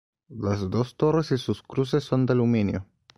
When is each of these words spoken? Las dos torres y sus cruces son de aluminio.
Las 0.39 0.67
dos 0.71 0.97
torres 0.97 1.29
y 1.31 1.37
sus 1.37 1.61
cruces 1.61 2.03
son 2.03 2.25
de 2.25 2.33
aluminio. 2.33 2.87